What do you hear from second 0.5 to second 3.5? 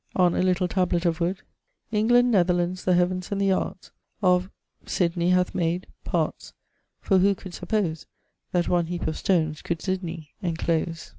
tablet of wood: 'England, Netherlands, the Heavens and